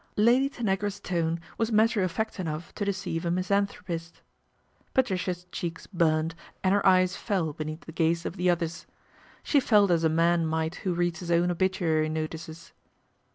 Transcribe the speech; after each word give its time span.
'* 0.09 0.17
Lady 0.17 0.49
Tanagra's 0.49 0.99
tone 0.99 1.39
was 1.59 1.71
matter 1.71 2.01
of 2.01 2.09
fact 2.11 2.39
enough 2.39 2.73
to 2.73 2.83
deceive 2.83 3.23
a 3.23 3.29
misanthropist. 3.29 4.23
Patricia's 4.95 5.45
cheeks 5.51 5.85
burned 5.85 6.33
and 6.63 6.73
her 6.73 6.83
eyes 6.83 7.15
fell 7.15 7.53
beneath 7.53 7.81
the 7.81 7.91
gaze 7.91 8.25
of 8.25 8.35
the 8.35 8.49
others. 8.49 8.87
She 9.43 9.59
felt 9.59 9.91
as 9.91 10.03
a 10.03 10.09
man 10.09 10.47
might 10.47 10.73
who 10.77 10.95
reads 10.95 11.19
his 11.19 11.29
own 11.29 11.51
obituary 11.51 12.09
notices. 12.09 12.73